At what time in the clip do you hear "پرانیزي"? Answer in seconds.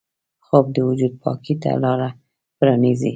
2.57-3.09